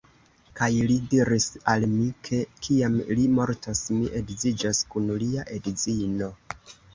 Kaj 0.59 0.67
li 0.91 0.93
diris 1.09 1.43
al 1.73 1.85
mi, 1.91 2.07
ke 2.27 2.39
kiam 2.67 2.95
li 3.19 3.27
mortos, 3.41 3.83
mi 3.99 4.09
edziĝos 4.21 4.81
kun 4.95 5.13
lia 5.27 5.45
edzino. 5.61 6.33